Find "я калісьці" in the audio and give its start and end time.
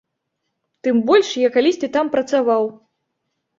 1.47-1.93